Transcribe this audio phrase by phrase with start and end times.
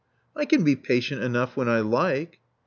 [0.15, 2.39] *' "I can be patient enough when I like."